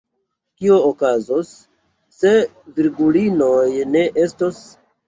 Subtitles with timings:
[0.61, 1.51] Kio okazos,
[2.17, 2.33] se
[2.81, 4.69] virgulinoj ne estos?